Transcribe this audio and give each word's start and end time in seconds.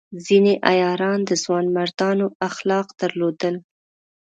ځینې 0.25 0.53
عیاران 0.69 1.19
د 1.29 1.31
ځوانمردانو 1.43 2.25
اخلاق 2.49 2.87
درلودل. 3.01 3.55